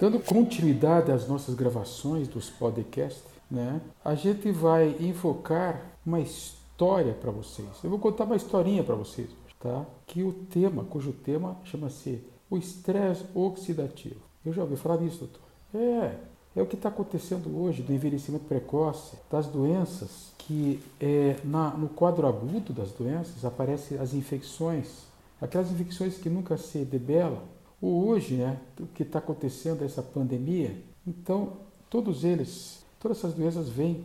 [0.00, 7.30] Dando continuidade às nossas gravações dos podcasts, né, a gente vai enfocar uma história para
[7.30, 7.68] vocês.
[7.82, 9.30] Eu vou contar uma historinha para vocês,
[9.60, 9.86] tá?
[10.06, 14.20] Que o tema, cujo tema chama-se o estresse oxidativo.
[14.44, 15.42] Eu já ouvi falar nisso, doutor.
[15.74, 16.16] É,
[16.56, 21.88] é o que está acontecendo hoje do envelhecimento precoce, das doenças que é, na, no
[21.88, 25.04] quadro agudo das doenças aparecem as infecções,
[25.40, 27.42] aquelas infecções que nunca se debelam.
[27.84, 30.74] Ou hoje, né, o que está acontecendo essa pandemia,
[31.06, 31.52] então
[31.90, 34.04] todos eles, todas essas doenças vêm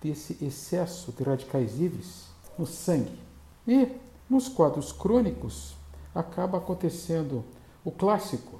[0.00, 2.28] desse excesso de radicais livres
[2.58, 3.18] no sangue.
[3.66, 3.88] E
[4.30, 5.74] nos quadros crônicos
[6.14, 7.44] acaba acontecendo
[7.84, 8.58] o clássico,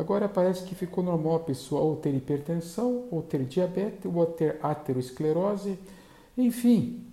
[0.00, 4.58] Agora parece que ficou normal a pessoa ou ter hipertensão, ou ter diabetes, ou ter
[4.62, 5.78] aterosclerose,
[6.38, 7.04] enfim.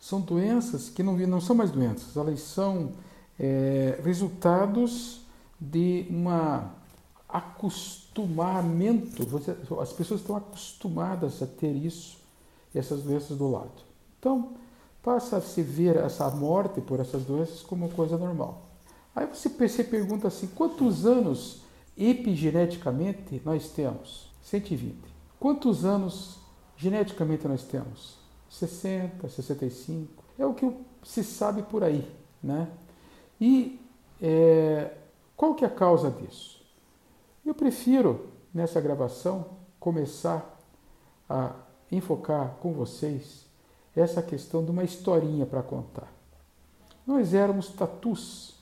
[0.00, 2.92] São doenças que não, não são mais doenças, elas são
[3.38, 5.27] é, resultados
[5.60, 6.72] de uma
[7.28, 9.22] acostumamento.
[9.80, 12.18] As pessoas estão acostumadas a ter isso,
[12.74, 13.70] essas doenças do lado.
[14.18, 14.52] Então,
[15.02, 18.62] passa a se ver essa morte por essas doenças como coisa normal.
[19.14, 21.62] Aí você se pergunta assim: quantos anos
[21.96, 24.28] epigeneticamente nós temos?
[24.42, 24.96] 120.
[25.38, 26.38] Quantos anos
[26.76, 28.16] geneticamente nós temos?
[28.50, 30.24] 60, 65.
[30.38, 30.72] É o que
[31.04, 32.08] se sabe por aí.
[32.42, 32.68] Né?
[33.40, 33.80] E
[34.22, 34.92] é,
[35.38, 36.60] qual que é a causa disso?
[37.46, 39.46] Eu prefiro, nessa gravação,
[39.78, 40.58] começar
[41.30, 41.52] a
[41.92, 43.46] enfocar com vocês
[43.94, 46.12] essa questão de uma historinha para contar.
[47.06, 48.56] Nós éramos tatus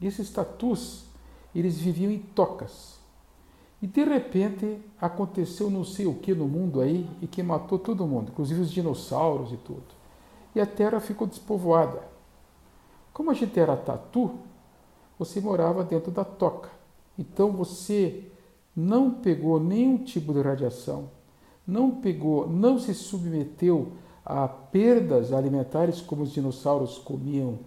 [0.00, 1.04] e esses tatus,
[1.54, 2.98] eles viviam em tocas.
[3.80, 8.04] E de repente aconteceu não sei o que no mundo aí e que matou todo
[8.04, 9.94] mundo, inclusive os dinossauros e tudo.
[10.56, 12.02] E a terra ficou despovoada.
[13.12, 14.40] Como a gente era tatu,
[15.18, 16.70] você morava dentro da toca.
[17.18, 18.24] Então você
[18.74, 21.10] não pegou nenhum tipo de radiação,
[21.66, 23.92] não pegou, não se submeteu
[24.24, 27.58] a perdas alimentares como os dinossauros comiam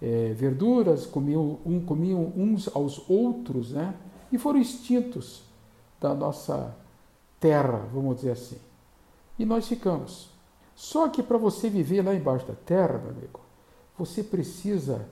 [0.00, 3.94] é, verduras, comiam, um, comiam uns aos outros, né?
[4.30, 5.42] E foram extintos
[6.00, 6.74] da nossa
[7.40, 8.58] terra, vamos dizer assim.
[9.38, 10.30] E nós ficamos.
[10.74, 13.40] Só que para você viver lá embaixo da terra, meu amigo,
[13.96, 15.08] você precisa,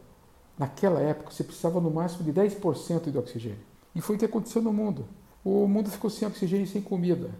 [0.63, 3.59] naquela época, você precisava no máximo de 10% de oxigênio.
[3.95, 5.05] E foi o que aconteceu no mundo.
[5.45, 7.31] O mundo ficou sem oxigênio e sem comida,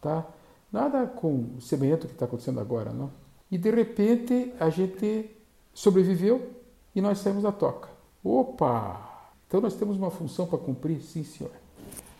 [0.00, 0.26] tá?
[0.72, 3.12] Nada com semelhante ao que está acontecendo agora, não?
[3.48, 5.30] E de repente a gente
[5.72, 6.50] sobreviveu
[6.94, 7.88] e nós saímos da toca.
[8.24, 9.30] Opa!
[9.46, 11.00] Então nós temos uma função para cumprir?
[11.00, 11.52] Sim, senhor.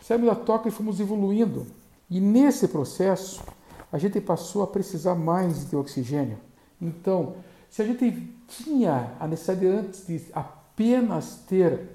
[0.01, 1.67] Saímos da toca e fomos evoluindo.
[2.09, 3.43] E nesse processo,
[3.91, 6.37] a gente passou a precisar mais de oxigênio.
[6.81, 7.35] Então,
[7.75, 8.09] se a gente
[8.47, 11.89] tinha a necessidade antes de apenas ter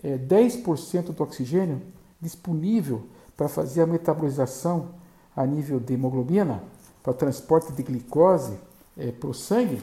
[0.00, 1.82] é, 10% do oxigênio
[2.20, 3.04] disponível
[3.36, 4.90] para fazer a metabolização
[5.34, 6.62] a nível de hemoglobina,
[7.02, 8.60] para o transporte de glicose
[8.96, 9.82] é, para o sangue,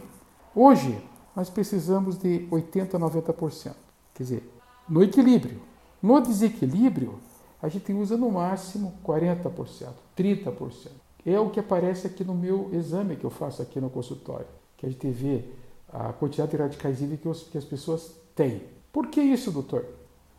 [0.55, 0.97] hoje
[1.35, 3.73] nós precisamos de 80% a 90%.
[4.13, 4.51] Quer dizer,
[4.87, 5.59] no equilíbrio.
[6.01, 7.19] No desequilíbrio,
[7.61, 10.91] a gente usa no máximo 40%, 30%.
[11.25, 14.47] É o que aparece aqui no meu exame que eu faço aqui no consultório,
[14.77, 15.45] que a gente vê
[15.91, 18.61] a quantidade de radicais livres que as pessoas têm.
[18.91, 19.85] Por que isso, doutor?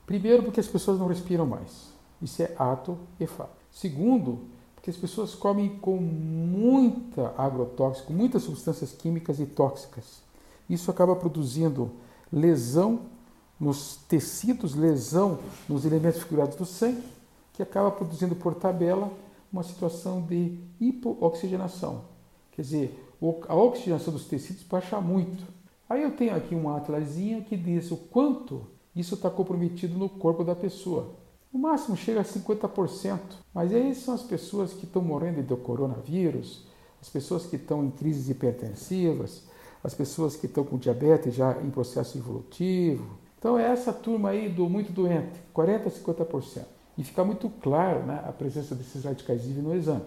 [0.05, 1.93] Primeiro, porque as pessoas não respiram mais.
[2.21, 3.57] Isso é ato e fato.
[3.71, 4.41] Segundo,
[4.75, 10.23] porque as pessoas comem com muita agrotóxico, muitas substâncias químicas e tóxicas.
[10.69, 11.91] Isso acaba produzindo
[12.33, 13.01] lesão
[13.59, 17.03] nos tecidos, lesão nos elementos figurados do sangue,
[17.53, 19.11] que acaba produzindo por tabela
[19.53, 22.03] uma situação de hipooxigenação.
[22.53, 23.06] Quer dizer,
[23.49, 25.45] a oxigenação dos tecidos baixa muito.
[25.89, 30.43] Aí eu tenho aqui uma atlasinha que diz o quanto isso está comprometido no corpo
[30.43, 31.15] da pessoa.
[31.53, 33.19] O máximo chega a 50%,
[33.55, 36.67] mas aí são as pessoas que estão morrendo do coronavírus,
[37.01, 39.45] as pessoas que estão em crises hipertensivas,
[39.83, 43.07] as pessoas que estão com diabetes já em processo evolutivo.
[43.39, 46.65] Então é essa turma aí do muito doente, 40% a 50%.
[46.99, 50.05] E fica muito claro né, a presença desses radicais livres no exame.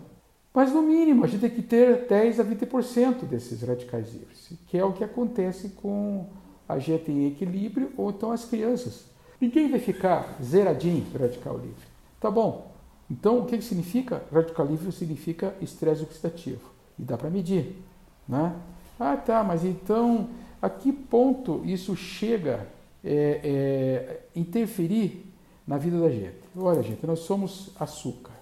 [0.59, 4.77] Mas no mínimo a gente tem que ter 10 a 20% desses radicais livres, que
[4.77, 6.25] é o que acontece com
[6.67, 9.05] a gente em equilíbrio ou então as crianças.
[9.39, 11.87] Ninguém vai ficar zeradinho radical livre.
[12.19, 12.73] Tá bom.
[13.09, 14.21] Então o que, significa?
[14.33, 16.69] Radical livre significa estresse oxidativo.
[16.99, 17.81] E dá para medir.
[18.27, 18.53] Né?
[18.99, 20.27] Ah, tá, mas então
[20.61, 22.67] a que ponto isso chega
[23.01, 25.25] é, é, interferir
[25.65, 26.35] na vida da gente?
[26.53, 28.33] Olha, gente, nós somos açúcar,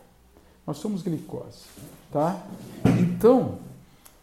[0.66, 1.66] nós somos glicose,
[2.12, 2.45] tá?
[3.00, 3.59] Então,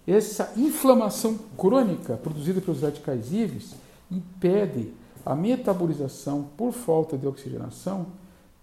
[0.06, 3.74] essa inflamação crônica produzida pelos radicais livres
[4.10, 4.92] impede
[5.24, 8.06] a metabolização por falta de oxigenação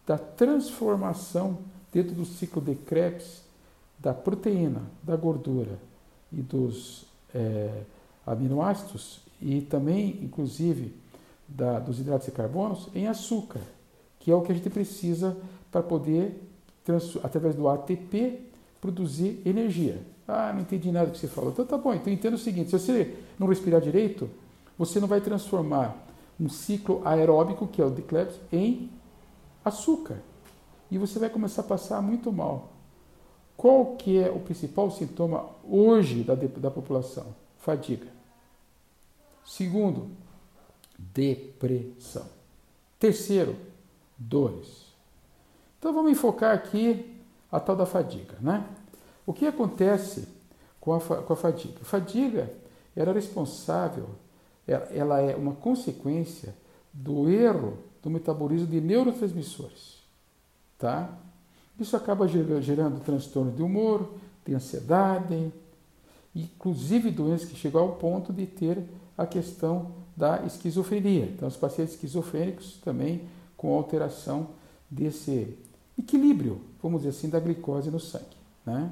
[0.06, 1.58] da transformação
[1.92, 3.42] dentro do ciclo de Krebs
[3.98, 5.80] da proteína, da gordura
[6.32, 7.84] e dos é,
[8.26, 10.96] aminoácidos e também, inclusive,
[11.48, 13.62] da, dos hidratos de carbono em açúcar,
[14.20, 15.36] que é o que a gente precisa
[15.72, 16.42] para poder,
[17.24, 18.51] através do ATP,
[18.82, 20.02] produzir energia.
[20.28, 21.52] Ah, não entendi nada do que você falou.
[21.52, 24.30] Então tá bom, então entenda o seguinte: se você não respirar direito,
[24.78, 25.96] você não vai transformar
[26.40, 28.90] um ciclo aeróbico, que é o de Krebs, em
[29.64, 30.18] açúcar.
[30.90, 32.74] E você vai começar a passar muito mal.
[33.56, 37.28] Qual que é o principal sintoma hoje da, da população?
[37.60, 38.08] Fadiga.
[39.46, 40.10] Segundo,
[40.98, 42.26] depressão.
[42.98, 43.56] Terceiro,
[44.18, 44.88] dores.
[45.78, 47.21] Então vamos enfocar aqui
[47.52, 48.66] a tal da fadiga, né?
[49.26, 50.28] O que acontece
[50.80, 51.80] com a, com a fadiga?
[51.82, 52.52] A fadiga
[52.96, 54.10] era responsável,
[54.68, 56.56] ela é uma consequência
[56.94, 60.00] do erro do metabolismo de neurotransmissores,
[60.78, 61.18] tá?
[61.80, 64.14] Isso acaba gerando, gerando transtorno de humor,
[64.46, 65.52] de ansiedade,
[66.36, 68.84] inclusive doenças que chegam ao ponto de ter
[69.18, 71.26] a questão da esquizofrenia.
[71.26, 74.50] Então, os pacientes esquizofrênicos também com alteração
[74.90, 75.58] desse
[76.02, 78.26] equilíbrio, vamos dizer assim, da glicose no sangue.
[78.66, 78.92] Né?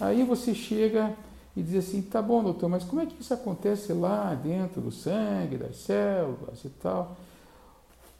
[0.00, 1.14] Aí você chega
[1.56, 4.90] e diz assim, tá bom, doutor, mas como é que isso acontece lá dentro do
[4.90, 7.16] sangue, das células e tal?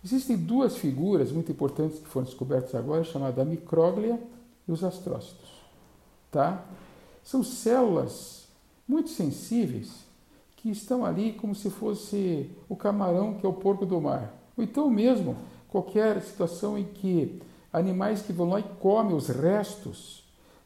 [0.04, 4.18] Existem duas figuras muito importantes que foram descobertas agora, chamadas a micróglia
[4.66, 5.50] e os astrócitos.
[6.30, 6.64] Tá?
[7.22, 8.46] São células
[8.88, 9.90] muito sensíveis
[10.56, 14.34] que estão ali como se fosse o camarão que é o porco do mar.
[14.56, 15.36] Ou então mesmo
[15.68, 17.40] qualquer situação em que
[17.72, 20.24] animais que vão lá e comem os restos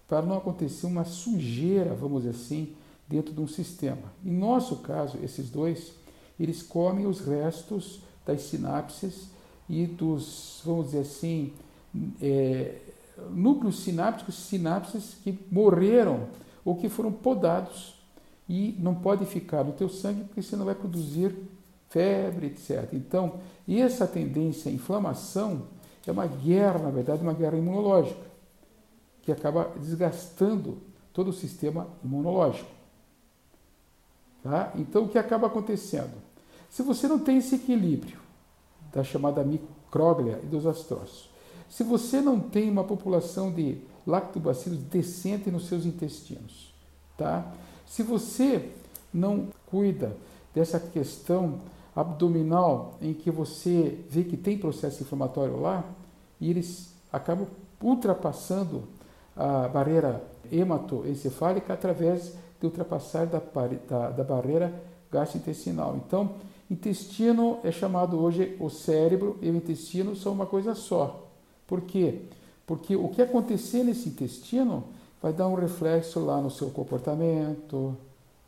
[0.09, 2.75] para não acontecer uma sujeira, vamos dizer assim,
[3.09, 4.13] dentro de um sistema.
[4.25, 5.93] Em nosso caso, esses dois,
[6.39, 9.29] eles comem os restos das sinapses
[9.69, 11.53] e dos, vamos dizer assim,
[12.21, 12.77] é,
[13.31, 16.29] núcleos sinápticos, sinapses que morreram
[16.65, 17.95] ou que foram podados
[18.49, 21.35] e não pode ficar no teu sangue porque você não vai produzir
[21.89, 22.89] febre, etc.
[22.93, 23.35] Então,
[23.69, 25.63] essa tendência à inflamação
[26.11, 28.21] é uma guerra, na verdade, uma guerra imunológica,
[29.23, 30.79] que acaba desgastando
[31.13, 32.71] todo o sistema imunológico.
[34.43, 34.73] Tá?
[34.77, 36.13] Então, o que acaba acontecendo?
[36.69, 38.19] Se você não tem esse equilíbrio
[38.93, 41.31] da chamada micróglia e dos astrócitos,
[41.71, 46.75] se você não tem uma população de lactobacilos decente nos seus intestinos,
[47.17, 47.51] tá?
[47.87, 48.71] Se você
[49.13, 50.17] não cuida
[50.55, 51.61] dessa questão
[51.95, 55.85] abdominal em que você vê que tem processo inflamatório lá,
[56.41, 57.47] e eles acabam
[57.81, 58.83] ultrapassando
[59.37, 63.41] a barreira hematoencefálica através de ultrapassar da,
[63.89, 64.73] da, da barreira
[65.11, 65.97] gastrointestinal.
[65.97, 66.31] Então,
[66.71, 71.29] intestino é chamado hoje o cérebro e o intestino são uma coisa só.
[71.67, 72.23] Por quê?
[72.67, 74.85] Porque o que acontecer nesse intestino
[75.23, 77.97] vai dar um reflexo lá no seu comportamento,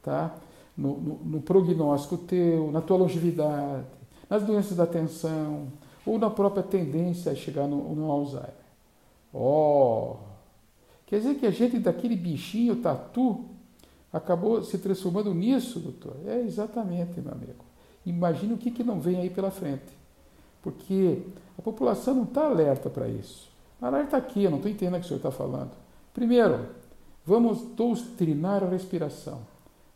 [0.02, 0.34] tá?
[0.76, 3.86] No, no, no prognóstico teu, na tua longevidade,
[4.28, 5.68] nas doenças da atenção,
[6.04, 8.50] ou na própria tendência a chegar no, no Alzheimer.
[9.32, 10.16] Oh!
[11.06, 13.44] Quer dizer que a gente daquele bichinho tatu
[14.12, 16.16] acabou se transformando nisso, doutor?
[16.26, 17.64] É exatamente, meu amigo.
[18.04, 19.96] Imagina o que, que não vem aí pela frente.
[20.62, 21.22] Porque
[21.58, 23.48] a população não está alerta para isso.
[23.80, 25.72] Alerta aqui, eu não estou entendendo o que o senhor está falando.
[26.14, 26.66] Primeiro,
[27.24, 29.40] vamos doutrinar a respiração.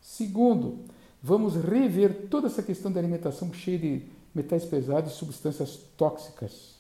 [0.01, 0.81] Segundo,
[1.23, 4.03] vamos rever toda essa questão da alimentação cheia de
[4.35, 6.75] metais pesados e substâncias tóxicas.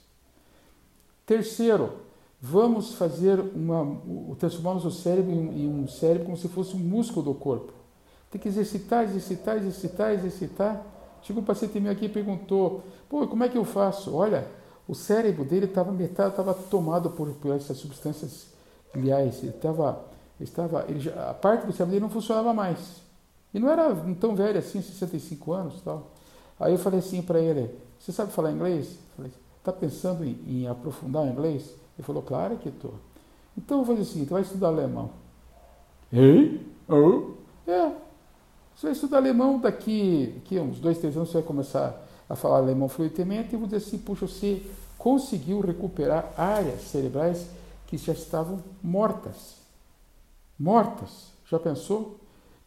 [1.27, 1.93] Terceiro,
[2.41, 4.00] vamos fazer uma,
[4.39, 7.73] transformar o cérebro em um cérebro como se fosse um músculo do corpo.
[8.31, 10.87] Tem que exercitar, exercitar, exercitar, exercitar.
[11.23, 14.15] Chegou um paciente meu aqui e perguntou: Pô, como é que eu faço?
[14.15, 14.47] Olha,
[14.89, 18.50] o cérebro dele estava metade estava tomado por, por essas substâncias
[18.95, 20.05] Aliás, ele estava,
[20.41, 23.03] estava, ele a parte do cérebro dele não funcionava mais.
[23.52, 26.11] E não era tão velho assim, 65 anos tal.
[26.59, 28.99] Aí eu falei assim para ele, você sabe falar inglês?
[29.16, 31.75] Falei, está pensando em, em, aprofundar o inglês?
[31.99, 32.95] Ele falou, claro que estou.
[33.57, 35.11] Então eu vou fazer o seguinte, vai estudar alemão.
[36.12, 36.66] Ei?
[36.88, 37.33] Oh?
[37.66, 37.92] É.
[38.76, 42.59] Você vai estudar alemão daqui, daqui uns dois, três anos, você vai começar a falar
[42.59, 44.62] alemão fluentemente e vou dizer assim, puxa, você
[44.97, 47.47] conseguiu recuperar áreas cerebrais
[47.87, 49.57] que já estavam mortas.
[50.59, 51.33] Mortas.
[51.47, 52.20] Já pensou?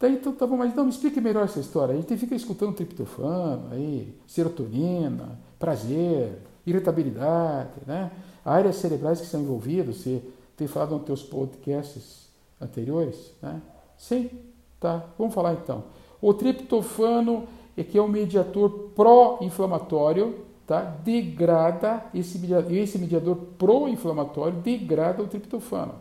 [0.03, 1.93] Daí, então, tá bom, mas não, me explique melhor essa história.
[1.93, 8.11] A gente fica escutando triptofano, aí, serotonina, prazer, irritabilidade, né?
[8.43, 10.21] Áreas cerebrais que são envolvidas, você
[10.57, 12.27] tem falado nos teus podcasts
[12.59, 13.61] anteriores, né?
[13.97, 14.29] Sim,
[14.77, 15.05] tá.
[15.17, 15.85] Vamos falar então.
[16.21, 20.35] O triptofano é que é um mediador pró-inflamatório,
[20.67, 20.81] tá?
[20.81, 25.95] degrada esse mediador, esse mediador pró-inflamatório degrada o triptofano.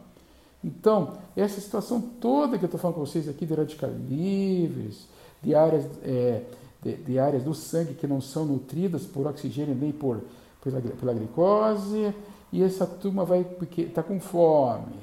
[0.65, 5.09] Então, essa situação toda que eu estou falando com vocês aqui de radicais livres,
[5.43, 6.43] de áreas, é,
[6.81, 10.23] de, de, áreas do sangue que não são nutridas por oxigênio nem por,
[10.63, 12.15] pela, pela glicose,
[12.53, 14.95] e essa turma vai porque está com fome.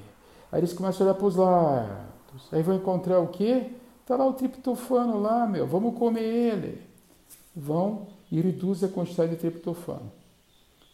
[0.51, 2.48] Aí eles começam a olhar para os lados.
[2.51, 3.72] Aí vão encontrar o quê?
[4.01, 6.82] Está lá o triptofano lá, meu, vamos comer ele.
[7.56, 10.12] Vão e reduzem a quantidade de triptofano.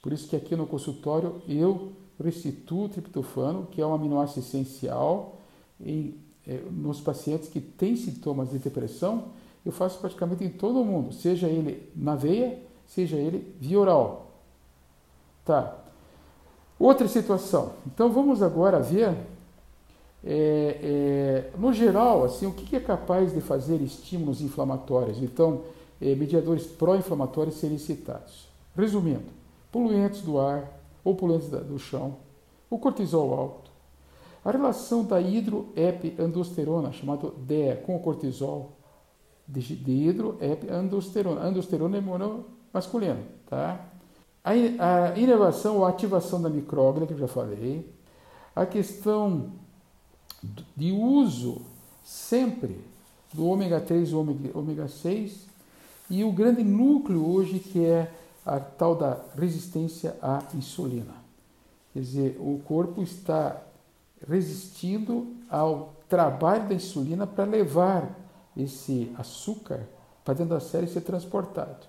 [0.01, 1.93] Por isso que aqui no consultório eu
[2.23, 5.39] restituo o triptofano, que é um aminoácido essencial
[5.79, 6.15] em,
[6.47, 9.25] eh, nos pacientes que têm sintomas de depressão.
[9.65, 14.31] Eu faço praticamente em todo mundo, seja ele na veia, seja ele via oral.
[15.43, 15.75] Tá.
[16.79, 17.73] Outra situação.
[17.87, 19.15] Então vamos agora ver,
[20.23, 25.21] é, é, no geral, assim, o que é capaz de fazer estímulos inflamatórios.
[25.21, 25.61] Então,
[26.01, 28.47] é, mediadores pró-inflamatórios serem citados.
[28.75, 29.23] Resumindo,
[29.71, 30.69] poluentes do ar,
[31.05, 32.17] ou poluentes do chão,
[32.69, 33.71] o cortisol alto,
[34.43, 38.73] a relação da hidroepiandosterona, chamado DEA, com o cortisol,
[39.47, 43.79] de hidroepiandosterona, andosterona é hormônio masculino, tá?
[44.43, 47.89] A, a inervação ou ativação da micróglia, que eu já falei,
[48.55, 49.51] a questão
[50.75, 51.61] de uso
[52.03, 52.79] sempre
[53.33, 55.45] do ômega 3 e ômega, ômega 6
[56.09, 58.11] e o grande núcleo hoje que é
[58.45, 61.15] a tal da resistência à insulina.
[61.93, 63.61] Quer dizer, o corpo está
[64.27, 68.13] resistindo ao trabalho da insulina para levar
[68.55, 69.87] esse açúcar
[70.23, 71.87] para dentro da célula e ser transportado.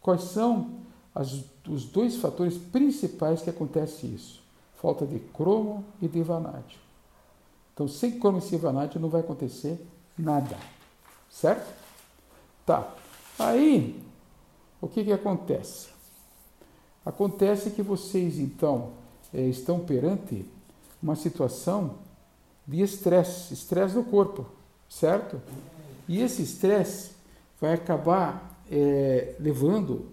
[0.00, 0.80] Quais são
[1.14, 4.42] as, os dois fatores principais que acontece isso?
[4.76, 6.78] Falta de cromo e de vanádio.
[7.74, 9.84] Então, sem cromo e vanádio não vai acontecer
[10.16, 10.56] nada.
[11.28, 11.66] Certo?
[12.64, 12.88] Tá.
[13.38, 14.02] Aí,
[14.80, 15.88] o que, que acontece?
[17.04, 18.90] Acontece que vocês, então,
[19.32, 20.44] eh, estão perante
[21.02, 21.94] uma situação
[22.66, 24.46] de estresse, estresse do corpo,
[24.88, 25.40] certo?
[26.08, 27.12] E esse estresse
[27.60, 30.06] vai acabar é, levando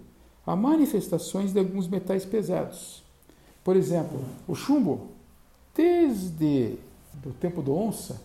[0.46, 3.04] a manifestações de alguns metais pesados.
[3.64, 5.08] Por exemplo, o chumbo,
[5.76, 6.78] desde
[7.26, 8.22] o tempo do onça,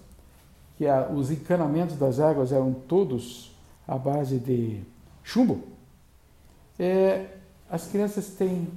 [0.79, 3.53] que a, os encanamentos das águas eram todos
[3.87, 4.81] à base de
[5.23, 5.72] chumbo,
[6.83, 7.39] é,
[7.71, 8.69] as crianças têm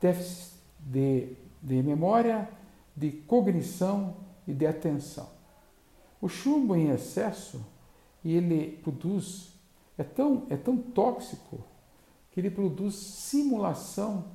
[0.00, 2.48] déficit de, de memória,
[2.96, 5.28] de cognição e de atenção.
[6.20, 7.60] O chumbo em excesso,
[8.24, 9.52] ele produz,
[9.98, 11.64] é tão, é tão tóxico
[12.30, 14.26] que ele produz simulação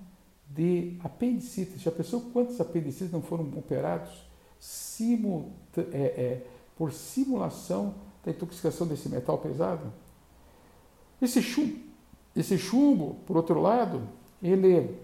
[0.49, 1.77] de apendicite.
[1.77, 4.27] Já pensou quantos apendicites não foram operados
[4.59, 9.93] simul, é, é, por simulação da intoxicação desse metal pesado?
[11.21, 11.86] Esse chumbo,
[12.37, 14.01] esse chumbo, por outro lado,
[14.41, 14.95] ele,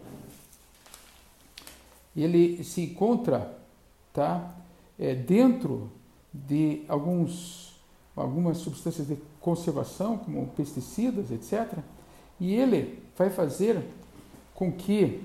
[2.16, 3.58] ele se encontra
[4.14, 4.56] tá,
[5.00, 5.92] é, dentro
[6.32, 7.82] de alguns,
[8.16, 11.80] algumas substâncias de conservação, como pesticidas, etc.
[12.40, 13.84] E ele vai fazer
[14.54, 15.24] com que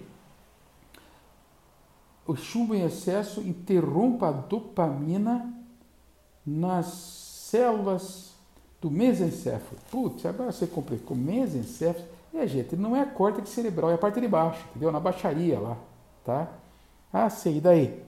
[2.26, 5.54] o chumbo em excesso interrompa a dopamina
[6.44, 8.27] nas células
[8.80, 9.80] do mesencéfalo.
[9.90, 11.16] Putz, agora você complicou.
[11.16, 12.06] Mesencéfalo.
[12.34, 14.92] É, gente, não é a córtex cerebral, é a parte de baixo, entendeu?
[14.92, 15.76] Na baixaria lá,
[16.24, 16.48] tá?
[17.12, 18.02] Ah, sei, e daí?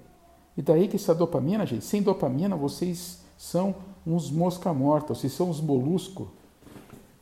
[0.56, 3.74] E daí que essa dopamina, gente, sem dopamina vocês são
[4.06, 6.28] uns mosca morta, vocês são uns moluscos.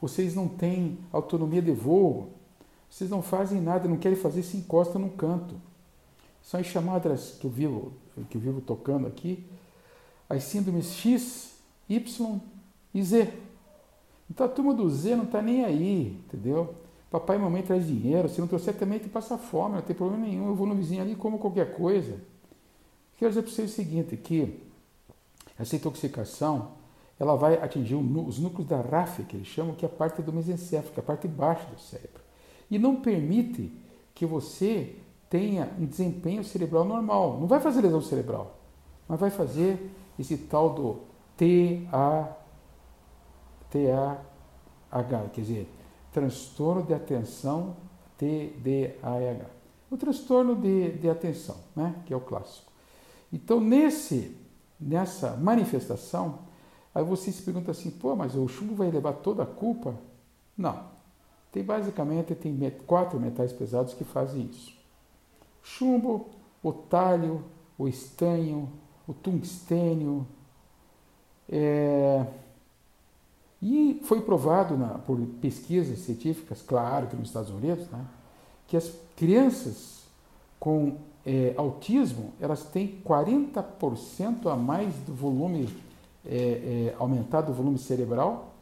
[0.00, 2.30] Vocês não têm autonomia de voo.
[2.90, 5.54] Vocês não fazem nada, não querem fazer, se encosta num canto.
[6.42, 7.92] São as chamadas que eu vivo,
[8.30, 9.44] que eu vivo tocando aqui,
[10.28, 11.52] as síndromes X,
[11.88, 12.40] Y
[12.94, 13.32] e Z.
[14.30, 16.74] Então a turma do Z não está nem aí, entendeu?
[17.10, 20.26] Papai e mamãe traz dinheiro, se não trouxer também te passa fome, não tem problema
[20.26, 22.20] nenhum, eu vou no vizinho ali e como qualquer coisa.
[23.16, 24.60] Quero dizer para vocês o seguinte, que
[25.58, 26.72] essa intoxicação,
[27.18, 30.32] ela vai atingir os núcleos da RAF, que eles chamam, que é a parte do
[30.32, 32.22] mesencéfalo, que é a parte baixa do cérebro.
[32.70, 33.72] E não permite
[34.14, 34.96] que você
[35.28, 37.38] tenha um desempenho cerebral normal.
[37.40, 38.56] Não vai fazer lesão cerebral,
[39.08, 40.98] mas vai fazer esse tal do
[41.36, 42.36] TAH,
[43.70, 45.68] TAH, quer dizer,
[46.12, 47.76] transtorno de atenção
[48.16, 49.46] TDAH.
[49.90, 52.70] O transtorno de, de atenção, né, que é o clássico.
[53.32, 54.36] Então, nesse,
[54.78, 56.40] nessa manifestação,
[56.94, 59.94] aí você se pergunta assim, pô, mas o chumbo vai levar toda a culpa?
[60.56, 60.98] Não.
[61.50, 64.76] Tem basicamente tem quatro metais pesados que fazem isso.
[65.62, 66.28] Chumbo,
[66.62, 67.44] o talho,
[67.78, 68.70] o estanho,
[69.06, 70.26] o tungstênio,
[71.48, 72.26] é,
[73.60, 78.04] E foi provado na, por pesquisas científicas, claro que nos Estados Unidos, né,
[78.66, 80.04] que as crianças
[80.60, 80.96] com
[81.26, 85.68] é, autismo elas têm 40% a mais do volume
[86.24, 88.54] é, é, aumentado do volume cerebral,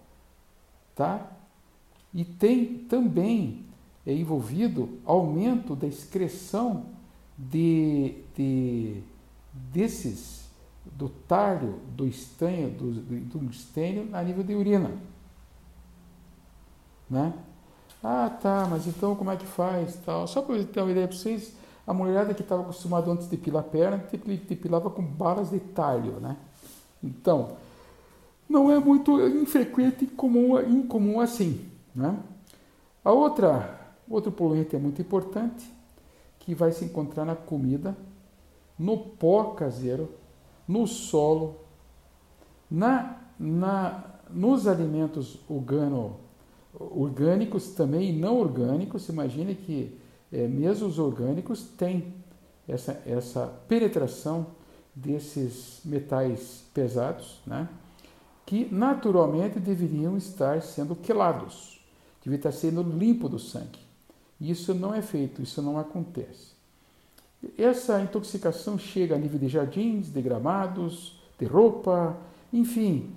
[0.94, 1.30] tá?
[2.14, 3.66] E tem também
[4.06, 6.84] é envolvido aumento da excreção
[7.36, 9.02] de, de
[9.52, 10.45] desses
[10.92, 13.50] do talho, do estanho, do, do
[14.12, 14.90] a nível de urina.
[17.08, 17.32] Né?
[18.02, 19.96] Ah, tá, mas então como é que faz?
[20.04, 20.26] Tal.
[20.26, 21.54] Só para ter uma ideia para vocês,
[21.86, 24.04] a mulherada que estava acostumada antes de depilar a perna,
[24.48, 26.36] depilava com balas de talho, né?
[27.02, 27.56] Então,
[28.48, 32.16] não é muito infrequente e incomum, incomum assim, né?
[33.04, 33.78] A outra,
[34.08, 35.70] outro poluente é muito importante,
[36.40, 37.96] que vai se encontrar na comida,
[38.78, 40.08] no pó caseiro,
[40.66, 41.60] no solo,
[42.70, 46.16] na, na, nos alimentos organo,
[46.74, 49.08] orgânicos também e não orgânicos.
[49.08, 49.98] Imagine que
[50.32, 52.14] é, mesmo os orgânicos têm
[52.66, 54.46] essa, essa penetração
[54.94, 57.68] desses metais pesados, né?
[58.44, 61.80] que naturalmente deveriam estar sendo quelados,
[62.22, 63.80] devia estar sendo limpo do sangue.
[64.40, 66.55] Isso não é feito, isso não acontece.
[67.56, 72.16] Essa intoxicação chega a nível de jardins, de gramados, de roupa,
[72.52, 73.12] enfim,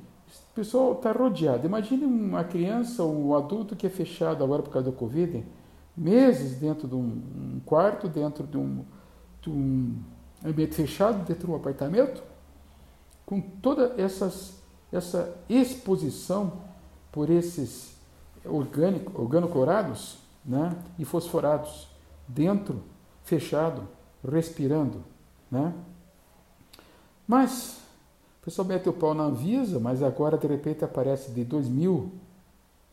[0.52, 1.66] o pessoal está rodeado.
[1.66, 5.44] Imagine uma criança ou um adulto que é fechado agora por causa do Covid,
[5.96, 8.84] meses dentro de um, quarto, dentro de um,
[9.42, 9.96] de um
[10.46, 12.22] ambiente fechado, dentro de um apartamento,
[13.26, 14.62] com toda essas,
[14.92, 16.54] essa exposição
[17.12, 17.98] por esses
[18.46, 21.88] organoclorados né, e fosforados
[22.28, 22.82] dentro,
[23.24, 23.88] fechado,
[24.28, 25.04] respirando.
[25.52, 25.74] Né?
[27.28, 27.80] Mas
[28.42, 32.12] o pessoal mete o pau na Anvisa, mas agora de repente aparece de 2000,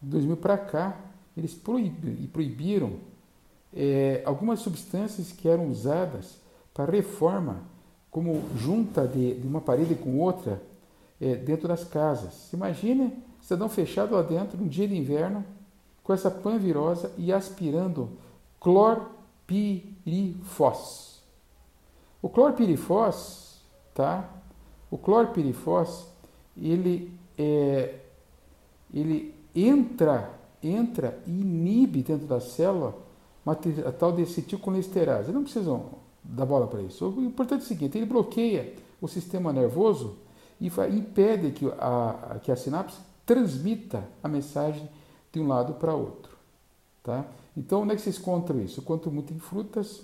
[0.01, 0.97] 2000 para cá,
[1.37, 1.55] eles
[2.33, 2.95] proibiram
[3.75, 6.39] é, algumas substâncias que eram usadas
[6.73, 7.63] para reforma,
[8.11, 10.63] como junta de, de uma parede com outra
[11.21, 12.51] é, dentro das casas.
[12.53, 15.45] Imagine cidadão fechado lá dentro, num dia de inverno,
[16.03, 18.11] com essa panvirosa e aspirando
[18.61, 21.06] clorpirifos.
[22.27, 23.61] O clorpirifos,
[23.95, 24.29] tá?
[24.91, 26.09] O clorpirifos,
[26.61, 28.01] ele é,
[28.93, 32.99] ele entra, entra e inibe dentro da célula
[33.47, 35.31] a tal de acetilcolinesterase.
[35.31, 35.85] Não precisam
[36.25, 37.09] dar bola para isso.
[37.09, 40.17] O importante é o seguinte, ele bloqueia o sistema nervoso
[40.61, 44.91] e impede que a, que a sinapse transmita a mensagem
[45.33, 46.33] de um lado para outro.
[47.05, 47.25] Tá?
[47.57, 48.81] Então, onde é que vocês encontram isso?
[48.81, 50.03] Encontram muito em frutas,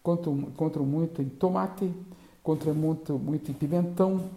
[0.00, 1.92] encontram, encontram muito em tomate,
[2.40, 4.30] encontram muito, muito em pimentão,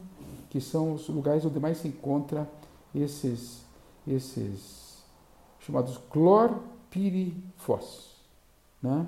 [0.50, 2.48] que são os lugares onde mais se encontra
[2.94, 3.64] esses,
[4.08, 5.04] esses
[5.60, 8.14] chamados clorpirifos.
[8.82, 9.08] Né?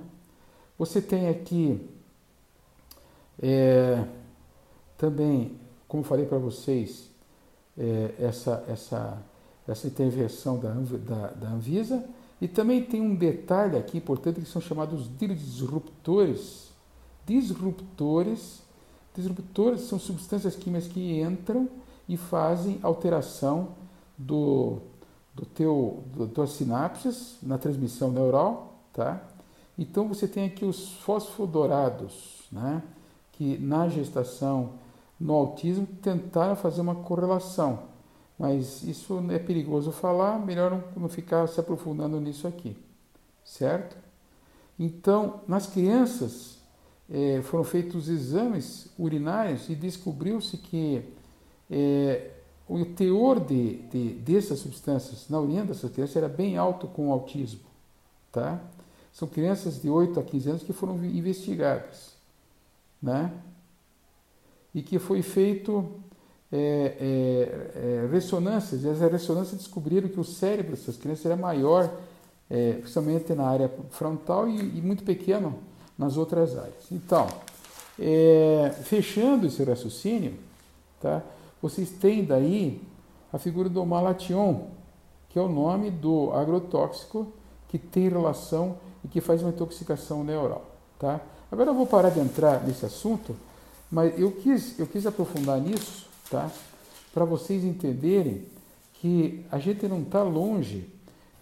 [0.77, 1.89] Você tem aqui
[3.41, 4.05] é,
[4.97, 7.09] também, como falei para vocês,
[7.77, 9.21] é, essa, essa,
[9.67, 12.03] essa intervenção da, da, da Anvisa
[12.39, 16.69] e também tem um detalhe aqui importante que são chamados disruptores.
[17.25, 18.61] Disruptores,
[19.15, 21.69] disruptores são substâncias químicas que entram
[22.07, 23.69] e fazem alteração
[24.17, 24.79] do,
[25.33, 29.21] do teu, do, das sinapses na transmissão neural, tá?
[29.77, 32.83] Então você tem aqui os fosfodorados, né?
[33.31, 34.73] Que na gestação,
[35.19, 37.94] no autismo, tentaram fazer uma correlação
[38.37, 42.75] mas isso é perigoso falar, melhor não ficar se aprofundando nisso aqui,
[43.43, 43.95] certo?
[44.77, 46.57] Então, nas crianças
[47.09, 51.03] é, foram feitos exames urinários e descobriu-se que
[51.69, 52.31] é,
[52.67, 57.11] o teor de, de, dessas substâncias na urina dessas crianças era bem alto com o
[57.11, 57.61] autismo,
[58.31, 58.59] tá?
[59.13, 62.15] São crianças de 8 a 15 anos que foram investigadas,
[63.01, 63.31] né?
[64.73, 65.89] E que foi feito
[66.55, 71.91] é, é, é, ressonâncias, e as ressonâncias descobriram que o cérebro dessas crianças era maior,
[72.49, 75.59] é, principalmente na área frontal e, e, muito pequeno
[75.97, 76.89] nas outras áreas.
[76.91, 77.27] Então,
[77.99, 80.35] é, fechando esse raciocínio,
[81.01, 81.21] tá,
[81.61, 82.81] vocês têm daí
[83.33, 84.67] a figura do malation,
[85.29, 87.27] que é o nome do agrotóxico
[87.67, 90.63] que tem relação e que faz uma intoxicação neural.
[90.97, 91.19] Tá?
[91.51, 93.35] Agora eu vou parar de entrar nesse assunto,
[93.91, 96.51] mas eu quis, eu quis aprofundar nisso tá?
[97.13, 98.45] Para vocês entenderem
[98.95, 100.89] que a gente não está longe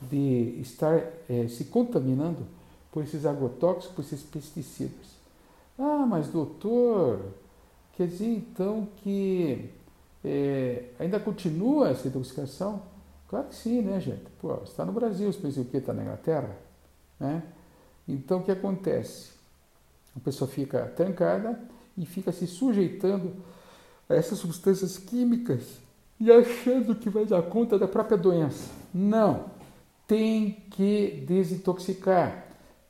[0.02, 2.46] de estar é, se contaminando
[2.92, 5.14] por esses agrotóxicos, por esses pesticidas.
[5.78, 7.20] Ah, mas doutor,
[7.94, 9.70] quer dizer então que
[10.24, 12.82] é, ainda continua essa intoxicação?
[13.28, 14.26] Claro que sim, né, gente?
[14.40, 16.56] Pô, está no Brasil, você pensa o que está na Inglaterra?
[17.20, 17.42] Né?
[18.08, 19.32] Então, o que acontece?
[20.16, 21.60] A pessoa fica trancada
[21.98, 23.34] e fica se sujeitando
[24.16, 25.62] essas substâncias químicas
[26.20, 28.70] e achando que vai dar conta da própria doença.
[28.94, 29.46] Não!
[30.08, 32.46] Tem que desintoxicar,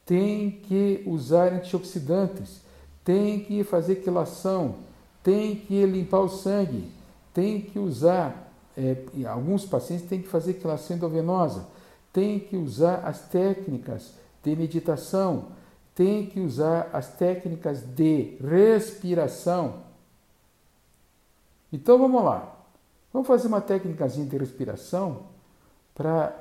[0.06, 2.62] tem que usar antioxidantes,
[3.04, 4.76] tem que fazer quilação,
[5.22, 6.90] tem que limpar o sangue,
[7.34, 11.66] tem que usar, é, alguns pacientes têm que fazer quilação endovenosa,
[12.12, 15.46] tem que usar as técnicas de meditação,
[15.96, 19.76] tem que usar as técnicas de respiração.
[21.74, 22.56] Então vamos lá.
[23.12, 25.24] Vamos fazer uma técnica de respiração
[25.96, 26.40] para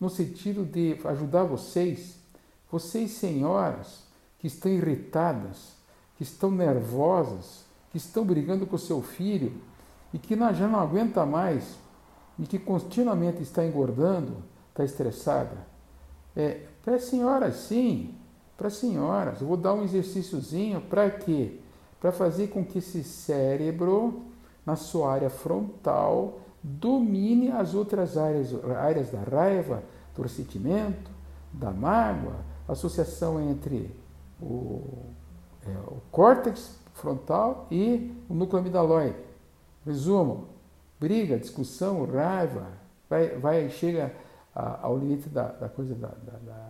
[0.00, 2.16] no sentido de ajudar vocês,
[2.70, 4.02] vocês senhoras
[4.40, 5.74] que estão irritadas,
[6.16, 9.52] que estão nervosas, que estão brigando com seu filho
[10.12, 11.76] e que já não aguenta mais
[12.36, 15.56] e que continuamente está engordando, está estressada.
[16.34, 18.12] É, para senhoras, sim,
[18.56, 19.40] para senhoras.
[19.40, 21.60] Eu vou dar um exercíciozinho para quê?
[22.00, 24.33] Para fazer com que esse cérebro,
[24.64, 29.82] na sua área frontal, domine as outras áreas, áreas da raiva,
[30.14, 31.10] do ressentimento,
[31.52, 33.94] da mágoa, associação entre
[34.40, 34.82] o,
[35.66, 39.16] é, o córtex frontal e o núcleo amidaloide.
[39.84, 40.48] Resumo:
[40.98, 42.66] briga, discussão, raiva,
[43.08, 44.12] vai, vai chega
[44.54, 46.68] ao limite da, da coisa da, da, da,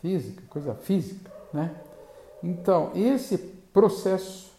[0.00, 1.74] física, coisa física, né?
[2.42, 4.52] Então esse processo,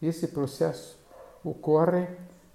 [0.00, 0.96] esse processo
[1.50, 2.06] ocorre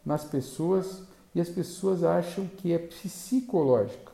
[0.06, 4.12] nas pessoas e as pessoas acham que é psicológico,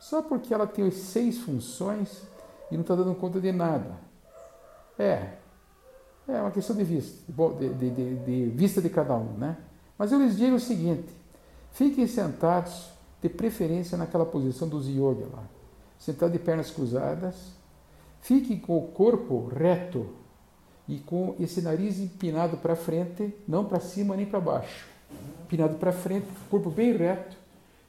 [0.00, 2.22] só porque ela tem seis funções
[2.70, 3.96] e não está dando conta de nada.
[4.98, 5.34] É,
[6.28, 9.56] é uma questão de vista, de, de, de, de vista de cada um, né?
[9.96, 11.08] Mas eu lhes digo o seguinte:
[11.72, 15.42] fiquem sentados, de preferência naquela posição dos yoga lá,
[15.98, 17.34] sentado de pernas cruzadas,
[18.20, 20.17] fiquem com o corpo reto
[20.88, 24.86] e com esse nariz empinado para frente, não para cima nem para baixo,
[25.44, 27.36] empinado para frente, corpo bem reto,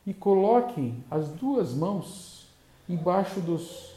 [0.06, 2.48] e coloquem as duas mãos
[2.88, 3.94] embaixo dos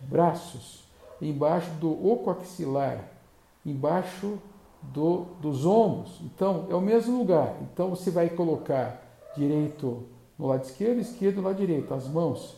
[0.00, 0.84] braços,
[1.20, 3.18] embaixo do oco axilar
[3.64, 4.38] embaixo
[4.82, 6.20] do, dos ombros.
[6.22, 7.56] Então, é o mesmo lugar.
[7.62, 9.02] Então, você vai colocar
[9.36, 10.04] direito
[10.38, 12.56] no lado esquerdo, esquerdo no lado direito, as mãos.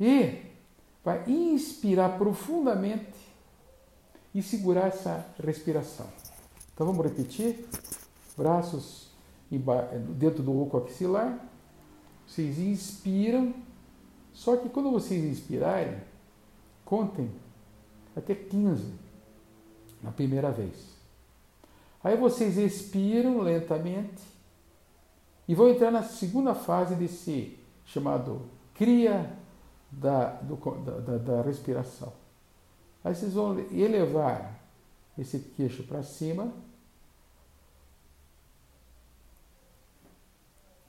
[0.00, 0.42] E
[1.04, 3.27] vai inspirar profundamente
[4.38, 6.06] e segurar essa respiração.
[6.72, 7.66] Então, vamos repetir.
[8.36, 9.08] Braços
[10.16, 11.38] dentro do oco axilar.
[12.26, 13.54] Vocês inspiram.
[14.32, 15.98] Só que quando vocês inspirarem,
[16.84, 17.30] contem
[18.14, 18.92] até 15
[20.02, 20.96] na primeira vez.
[22.02, 24.22] Aí vocês expiram lentamente
[25.48, 28.42] e vão entrar na segunda fase desse chamado
[28.74, 29.36] cria
[29.90, 32.12] da, do, da, da, respiração.
[33.08, 34.60] Aí vocês vão elevar
[35.16, 36.52] esse queixo para cima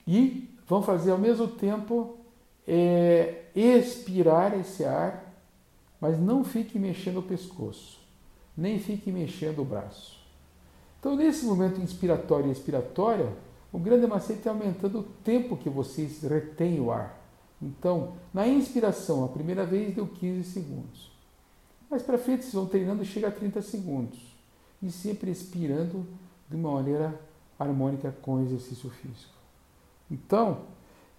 [0.05, 2.17] e vão fazer ao mesmo tempo
[2.67, 5.33] é, expirar esse ar,
[6.01, 7.99] mas não fique mexendo o pescoço
[8.59, 10.19] nem fique mexendo o braço.
[10.99, 13.31] Então, nesse momento inspiratório e expiratório,
[13.71, 17.17] o grande macete é aumentando o tempo que vocês retêm o ar.
[17.61, 21.18] Então, na inspiração, a primeira vez deu 15 segundos.
[21.89, 24.19] Mais para frente, vocês vão treinando e chega a 30 segundos.
[24.81, 26.05] E sempre expirando
[26.47, 27.19] de uma maneira
[27.57, 29.33] harmônica com o exercício físico.
[30.09, 30.61] Então,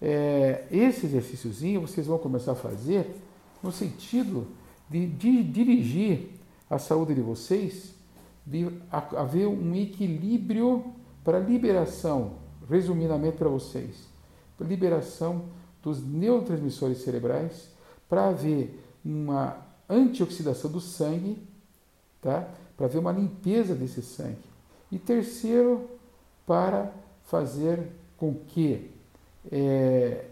[0.01, 3.15] é, esse exercíciozinho vocês vão começar a fazer
[3.61, 4.47] no sentido
[4.89, 6.31] de, de dirigir
[6.69, 7.93] a saúde de vocês,
[8.45, 10.85] de haver um equilíbrio
[11.23, 12.33] para liberação,
[12.67, 14.09] resumidamente para vocês,
[14.59, 15.45] liberação
[15.83, 17.69] dos neurotransmissores cerebrais,
[18.09, 21.37] para haver uma antioxidação do sangue,
[22.21, 22.47] tá?
[22.75, 24.37] para haver uma limpeza desse sangue.
[24.91, 25.89] E terceiro,
[26.45, 26.91] para
[27.25, 28.89] fazer com que
[29.51, 30.25] é,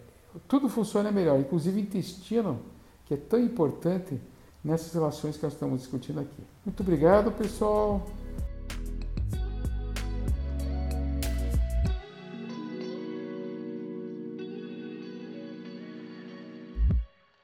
[0.47, 2.59] tudo funcione melhor, inclusive o intestino,
[3.05, 4.19] que é tão importante
[4.63, 6.43] nessas relações que nós estamos discutindo aqui.
[6.65, 8.05] Muito obrigado, pessoal.